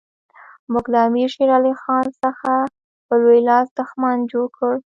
[0.71, 2.51] موږ له امیر شېر علي خان څخه
[3.07, 4.73] په لوی لاس دښمن جوړ کړ.